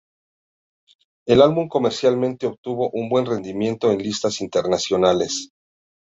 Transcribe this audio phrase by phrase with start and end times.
[1.27, 5.51] El Álbum comercialmente Obtuvo un buen rendimiento en Listas Internacionales.